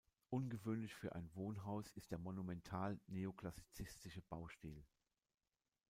Ungewöhnlich 0.31 0.95
für 0.95 1.13
ein 1.13 1.29
Wohnhaus 1.35 1.91
ist 1.91 2.09
der 2.09 2.17
monumental-neoklassizistische 2.17 4.23
Baustil. 4.29 4.83